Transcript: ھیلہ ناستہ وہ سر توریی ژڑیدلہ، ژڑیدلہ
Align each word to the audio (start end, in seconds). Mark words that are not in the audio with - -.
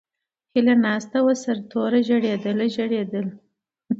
ھیلہ 0.53 0.75
ناستہ 0.83 1.19
وہ 1.25 1.33
سر 1.43 1.57
توریی 1.69 2.05
ژڑیدلہ، 2.07 2.65
ژڑیدلہ 2.75 3.31